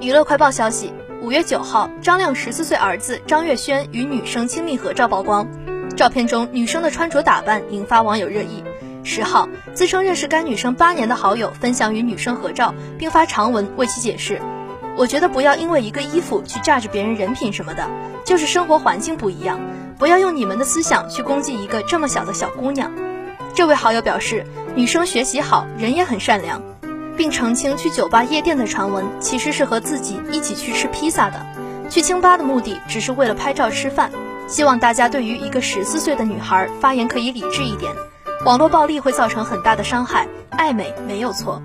[0.00, 5.46] 娱乐快报消息：五月九号，张亮十四岁儿子张月轩与女生亲密合照曝光，
[5.96, 8.62] 照片中女生的穿着打扮引发网友热议。
[9.02, 14.40] 十号，自称认识该女生八年的好友分享与女生合照，并发长文为其解释。
[14.96, 17.88] 我觉得不要因为一个衣服去榨着别人人品什么的，
[18.24, 19.58] 就是生活环境不一样，
[19.98, 22.92] 不要用你们的思想去攻击一个这么小的小姑娘。
[23.54, 26.62] 这位好友表示，女生学习好，人也很善良。
[27.16, 31.46] 并澄清去酒吧夜店的传闻其实是和自己一起去吃披萨的，
[31.90, 34.10] 去清吧的目的只是为了拍照吃饭。
[34.46, 37.92] 希望大家对于一个十四岁的女孩发言可以理智一点，
[38.44, 41.62] 网络暴力会造成很大的伤害，爱美没有错。